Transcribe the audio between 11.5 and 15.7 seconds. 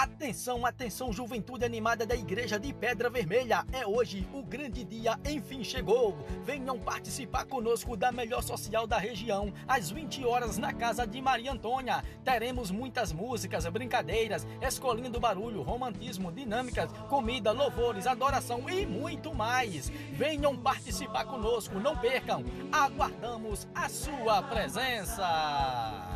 Antônia. Teremos muitas músicas, brincadeiras, escolhendo barulho,